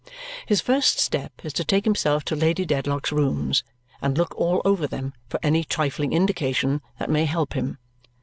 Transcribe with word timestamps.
His 0.47 0.61
first 0.61 0.97
step 0.97 1.31
is 1.45 1.53
to 1.53 1.63
take 1.63 1.83
himself 1.85 2.23
to 2.23 2.35
Lady 2.35 2.65
Dedlock's 2.65 3.11
rooms 3.11 3.63
and 4.01 4.17
look 4.17 4.33
all 4.35 4.59
over 4.65 4.87
them 4.87 5.13
for 5.29 5.39
any 5.43 5.63
trifling 5.63 6.11
indication 6.11 6.81
that 6.97 7.07
may 7.07 7.25
help 7.25 7.53
him. 7.53 7.77